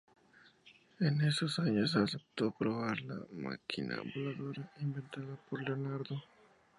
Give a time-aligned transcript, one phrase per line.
[0.99, 6.23] En esos años aceptó probar la "máquina voladora" inventada por Leonardo.